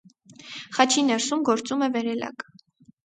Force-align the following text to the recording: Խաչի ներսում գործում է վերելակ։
Խաչի 0.77 1.03
ներսում 1.09 1.45
գործում 1.53 1.85
է 1.89 1.91
վերելակ։ 1.99 2.49